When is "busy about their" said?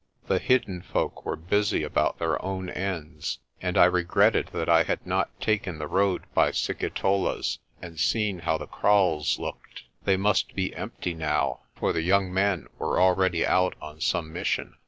1.35-2.43